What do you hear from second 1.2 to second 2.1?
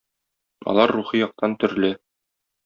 яктан төрле.